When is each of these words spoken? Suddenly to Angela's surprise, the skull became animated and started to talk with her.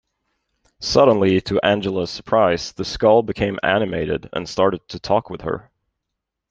Suddenly 0.79 1.41
to 1.41 1.63
Angela's 1.63 2.09
surprise, 2.09 2.71
the 2.71 2.83
skull 2.83 3.21
became 3.21 3.59
animated 3.61 4.29
and 4.33 4.49
started 4.49 4.81
to 4.87 4.99
talk 4.99 5.29
with 5.29 5.41
her. 5.41 5.69